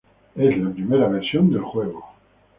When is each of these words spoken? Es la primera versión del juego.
Es 0.33 0.57
la 0.57 0.71
primera 0.71 1.07
versión 1.09 1.51
del 1.51 1.61
juego. 1.61 2.03